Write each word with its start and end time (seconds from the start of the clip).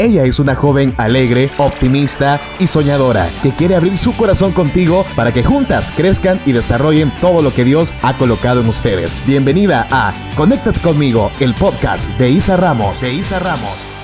Ella 0.00 0.24
es 0.24 0.38
una 0.38 0.54
joven 0.54 0.94
alegre, 0.96 1.50
optimista 1.58 2.40
y 2.58 2.66
soñadora 2.66 3.28
que 3.42 3.52
quiere 3.52 3.76
abrir 3.76 3.98
su 3.98 4.16
corazón 4.16 4.52
contigo 4.52 5.04
para 5.14 5.30
que 5.30 5.44
juntas 5.44 5.92
crezcan 5.94 6.40
y 6.46 6.52
desarrollen 6.52 7.12
todo 7.20 7.42
lo 7.42 7.52
que 7.52 7.64
Dios 7.64 7.92
ha 8.00 8.16
colocado 8.16 8.62
en 8.62 8.68
ustedes. 8.68 9.18
Bienvenida 9.26 9.86
a 9.90 10.14
Conéctate 10.36 10.80
conmigo, 10.80 11.30
el 11.38 11.52
podcast 11.52 12.10
de 12.16 12.30
Isa 12.30 12.56
Ramos. 12.56 13.02
De 13.02 13.12
Isa 13.12 13.40
Ramos. 13.40 13.99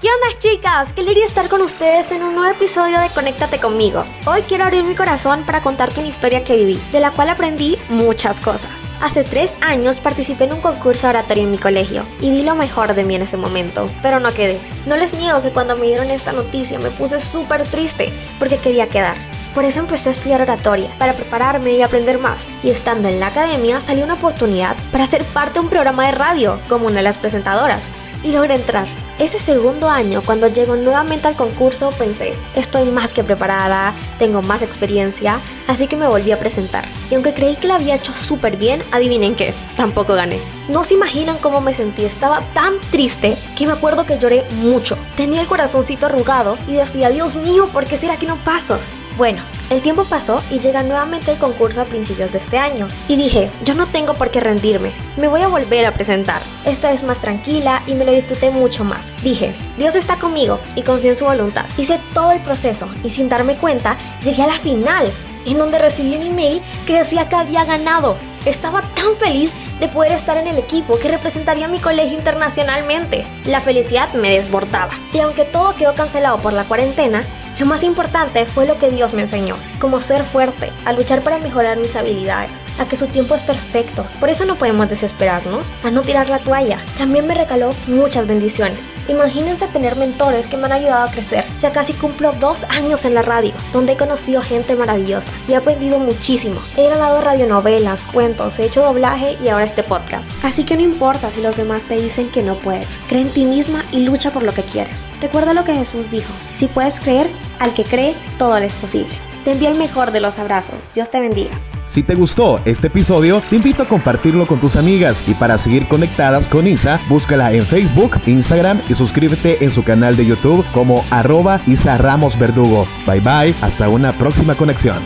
¿Qué 0.00 0.06
onda 0.06 0.38
chicas? 0.38 0.92
Qué 0.92 1.00
alegría 1.00 1.24
estar 1.24 1.48
con 1.48 1.60
ustedes 1.60 2.12
en 2.12 2.22
un 2.22 2.36
nuevo 2.36 2.54
episodio 2.54 3.00
de 3.00 3.08
Conéctate 3.08 3.58
conmigo. 3.58 4.04
Hoy 4.26 4.42
quiero 4.42 4.62
abrir 4.62 4.84
mi 4.84 4.94
corazón 4.94 5.42
para 5.42 5.60
contarte 5.60 5.98
una 5.98 6.08
historia 6.08 6.44
que 6.44 6.56
viví, 6.56 6.80
de 6.92 7.00
la 7.00 7.10
cual 7.10 7.30
aprendí 7.30 7.76
muchas 7.88 8.38
cosas. 8.38 8.86
Hace 9.00 9.24
tres 9.24 9.54
años 9.60 9.98
participé 9.98 10.44
en 10.44 10.52
un 10.52 10.60
concurso 10.60 11.08
oratorio 11.08 11.42
en 11.42 11.50
mi 11.50 11.58
colegio 11.58 12.04
y 12.20 12.30
di 12.30 12.44
lo 12.44 12.54
mejor 12.54 12.94
de 12.94 13.02
mí 13.02 13.16
en 13.16 13.22
ese 13.22 13.36
momento, 13.36 13.90
pero 14.00 14.20
no 14.20 14.32
quedé. 14.32 14.60
No 14.86 14.96
les 14.96 15.14
niego 15.14 15.42
que 15.42 15.50
cuando 15.50 15.74
me 15.74 15.88
dieron 15.88 16.12
esta 16.12 16.30
noticia 16.30 16.78
me 16.78 16.90
puse 16.90 17.20
súper 17.20 17.64
triste 17.64 18.12
porque 18.38 18.58
quería 18.58 18.86
quedar. 18.86 19.16
Por 19.52 19.64
eso 19.64 19.80
empecé 19.80 20.10
a 20.10 20.12
estudiar 20.12 20.40
oratoria, 20.40 20.90
para 21.00 21.14
prepararme 21.14 21.72
y 21.72 21.82
aprender 21.82 22.20
más. 22.20 22.46
Y 22.62 22.70
estando 22.70 23.08
en 23.08 23.18
la 23.18 23.26
academia 23.26 23.80
salió 23.80 24.04
una 24.04 24.14
oportunidad 24.14 24.76
para 24.92 25.08
ser 25.08 25.24
parte 25.24 25.54
de 25.54 25.60
un 25.60 25.68
programa 25.68 26.06
de 26.06 26.12
radio, 26.12 26.60
como 26.68 26.86
una 26.86 26.98
de 26.98 27.02
las 27.02 27.18
presentadoras. 27.18 27.80
Y 28.22 28.30
logré 28.30 28.54
entrar. 28.54 28.86
Ese 29.18 29.40
segundo 29.40 29.90
año, 29.90 30.22
cuando 30.24 30.46
llego 30.46 30.76
nuevamente 30.76 31.26
al 31.26 31.34
concurso, 31.34 31.90
pensé, 31.90 32.34
estoy 32.54 32.84
más 32.84 33.12
que 33.12 33.24
preparada, 33.24 33.92
tengo 34.16 34.42
más 34.42 34.62
experiencia, 34.62 35.40
así 35.66 35.88
que 35.88 35.96
me 35.96 36.06
volví 36.06 36.30
a 36.30 36.38
presentar. 36.38 36.84
Y 37.10 37.16
aunque 37.16 37.34
creí 37.34 37.56
que 37.56 37.66
lo 37.66 37.74
había 37.74 37.96
hecho 37.96 38.12
súper 38.12 38.56
bien, 38.56 38.80
adivinen 38.92 39.34
qué, 39.34 39.54
tampoco 39.76 40.14
gané. 40.14 40.38
No 40.68 40.84
se 40.84 40.94
imaginan 40.94 41.36
cómo 41.38 41.60
me 41.60 41.74
sentí, 41.74 42.04
estaba 42.04 42.42
tan 42.54 42.74
triste 42.92 43.36
que 43.56 43.66
me 43.66 43.72
acuerdo 43.72 44.06
que 44.06 44.20
lloré 44.20 44.44
mucho. 44.62 44.96
Tenía 45.16 45.40
el 45.40 45.48
corazoncito 45.48 46.06
arrugado 46.06 46.56
y 46.68 46.74
decía, 46.74 47.10
Dios 47.10 47.34
mío, 47.34 47.68
¿por 47.72 47.86
qué 47.86 47.96
será 47.96 48.18
que 48.18 48.26
no 48.26 48.36
paso? 48.36 48.78
Bueno, 49.16 49.42
el 49.70 49.82
tiempo 49.82 50.04
pasó 50.04 50.42
y 50.50 50.58
llega 50.58 50.82
nuevamente 50.82 51.32
el 51.32 51.38
concurso 51.38 51.80
a 51.80 51.84
principios 51.84 52.32
de 52.32 52.38
este 52.38 52.58
año. 52.58 52.88
Y 53.06 53.16
dije, 53.16 53.50
yo 53.64 53.74
no 53.74 53.86
tengo 53.86 54.14
por 54.14 54.30
qué 54.30 54.40
rendirme, 54.40 54.90
me 55.16 55.28
voy 55.28 55.42
a 55.42 55.48
volver 55.48 55.84
a 55.86 55.92
presentar. 55.92 56.40
Esta 56.64 56.92
es 56.92 57.02
más 57.02 57.20
tranquila 57.20 57.82
y 57.86 57.94
me 57.94 58.04
lo 58.04 58.12
disfruté 58.12 58.50
mucho 58.50 58.84
más. 58.84 59.12
Dije, 59.22 59.54
Dios 59.76 59.94
está 59.94 60.16
conmigo 60.16 60.58
y 60.74 60.82
confío 60.82 61.10
en 61.10 61.16
su 61.16 61.24
voluntad. 61.24 61.66
Hice 61.76 62.00
todo 62.14 62.32
el 62.32 62.40
proceso 62.40 62.88
y 63.04 63.10
sin 63.10 63.28
darme 63.28 63.56
cuenta 63.56 63.96
llegué 64.22 64.42
a 64.42 64.46
la 64.46 64.58
final, 64.58 65.10
en 65.46 65.58
donde 65.58 65.78
recibí 65.78 66.16
un 66.16 66.22
email 66.22 66.62
que 66.86 66.98
decía 66.98 67.28
que 67.28 67.36
había 67.36 67.64
ganado. 67.64 68.16
Estaba 68.44 68.82
tan 68.82 69.16
feliz 69.16 69.52
de 69.80 69.88
poder 69.88 70.12
estar 70.12 70.36
en 70.38 70.46
el 70.46 70.58
equipo 70.58 70.98
que 70.98 71.08
representaría 71.08 71.66
a 71.66 71.68
mi 71.68 71.78
colegio 71.78 72.16
internacionalmente. 72.16 73.26
La 73.44 73.60
felicidad 73.60 74.12
me 74.14 74.30
desbordaba. 74.30 74.92
Y 75.12 75.20
aunque 75.20 75.44
todo 75.44 75.74
quedó 75.74 75.94
cancelado 75.94 76.38
por 76.38 76.52
la 76.52 76.64
cuarentena, 76.64 77.24
lo 77.58 77.66
más 77.66 77.82
importante 77.82 78.46
fue 78.46 78.66
lo 78.66 78.78
que 78.78 78.88
Dios 78.88 79.14
me 79.14 79.22
enseñó, 79.22 79.56
como 79.80 80.00
ser 80.00 80.22
fuerte, 80.22 80.70
a 80.84 80.92
luchar 80.92 81.22
para 81.22 81.38
mejorar 81.38 81.76
mis 81.76 81.96
habilidades, 81.96 82.62
a 82.78 82.86
que 82.86 82.96
su 82.96 83.06
tiempo 83.06 83.34
es 83.34 83.42
perfecto. 83.42 84.06
Por 84.20 84.30
eso 84.30 84.44
no 84.44 84.54
podemos 84.54 84.88
desesperarnos, 84.88 85.72
a 85.82 85.90
no 85.90 86.02
tirar 86.02 86.28
la 86.28 86.38
toalla. 86.38 86.80
También 86.98 87.26
me 87.26 87.34
recaló 87.34 87.74
muchas 87.88 88.28
bendiciones. 88.28 88.90
Imagínense 89.08 89.66
tener 89.66 89.96
mentores 89.96 90.46
que 90.46 90.56
me 90.56 90.66
han 90.66 90.72
ayudado 90.72 91.08
a 91.08 91.10
crecer. 91.10 91.44
Ya 91.60 91.72
casi 91.72 91.94
cumplo 91.94 92.30
dos 92.38 92.62
años 92.64 93.04
en 93.04 93.14
la 93.14 93.22
radio, 93.22 93.52
donde 93.72 93.94
he 93.94 93.96
conocido 93.96 94.40
gente 94.40 94.76
maravillosa 94.76 95.32
y 95.48 95.52
he 95.52 95.56
aprendido 95.56 95.98
muchísimo. 95.98 96.60
He 96.76 96.86
grabado 96.86 97.20
radionovelas, 97.22 98.04
cuentos, 98.04 98.60
he 98.60 98.66
hecho 98.66 98.82
doblaje 98.82 99.36
y 99.42 99.48
ahora 99.48 99.64
este 99.64 99.82
podcast. 99.82 100.30
Así 100.44 100.62
que 100.62 100.76
no 100.76 100.82
importa 100.82 101.32
si 101.32 101.40
los 101.40 101.56
demás 101.56 101.82
te 101.82 102.00
dicen 102.00 102.28
que 102.28 102.42
no 102.42 102.54
puedes. 102.54 102.98
Cree 103.08 103.22
en 103.22 103.30
ti 103.30 103.44
misma 103.44 103.84
y 103.90 104.04
lucha 104.04 104.30
por 104.30 104.44
lo 104.44 104.54
que 104.54 104.62
quieres. 104.62 105.06
Recuerda 105.20 105.54
lo 105.54 105.64
que 105.64 105.74
Jesús 105.74 106.08
dijo. 106.10 106.32
Si 106.54 106.68
puedes 106.68 107.00
creer, 107.00 107.28
al 107.58 107.74
que 107.74 107.84
cree, 107.84 108.14
todo 108.38 108.58
le 108.58 108.66
es 108.66 108.74
posible. 108.74 109.12
Te 109.44 109.52
envío 109.52 109.70
el 109.70 109.78
mejor 109.78 110.10
de 110.10 110.20
los 110.20 110.38
abrazos. 110.38 110.76
Dios 110.94 111.10
te 111.10 111.20
bendiga. 111.20 111.52
Si 111.88 112.02
te 112.02 112.14
gustó 112.14 112.60
este 112.66 112.88
episodio, 112.88 113.42
te 113.48 113.56
invito 113.56 113.82
a 113.82 113.88
compartirlo 113.88 114.46
con 114.46 114.60
tus 114.60 114.76
amigas 114.76 115.22
y 115.26 115.32
para 115.32 115.56
seguir 115.56 115.88
conectadas 115.88 116.46
con 116.46 116.66
Isa, 116.66 117.00
búscala 117.08 117.50
en 117.52 117.64
Facebook, 117.64 118.20
Instagram 118.26 118.82
y 118.90 118.94
suscríbete 118.94 119.64
en 119.64 119.70
su 119.70 119.82
canal 119.82 120.14
de 120.14 120.26
YouTube 120.26 120.66
como 120.72 121.02
arroba 121.10 121.60
Isa 121.66 121.96
Ramos 121.96 122.38
Verdugo. 122.38 122.86
Bye 123.06 123.20
bye, 123.20 123.54
hasta 123.62 123.88
una 123.88 124.12
próxima 124.12 124.54
conexión. 124.54 124.98